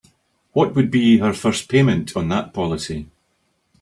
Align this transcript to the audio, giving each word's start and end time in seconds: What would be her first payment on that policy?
What 0.53 0.73
would 0.73 0.89
be 0.89 1.19
her 1.19 1.31
first 1.31 1.69
payment 1.69 2.17
on 2.17 2.27
that 2.29 2.55
policy? 2.55 3.11